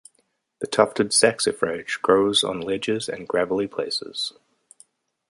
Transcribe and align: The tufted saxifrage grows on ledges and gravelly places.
The 0.61 0.65
tufted 0.65 1.09
saxifrage 1.11 2.01
grows 2.01 2.43
on 2.43 2.59
ledges 2.59 3.07
and 3.07 3.27
gravelly 3.27 3.67
places. 3.67 4.33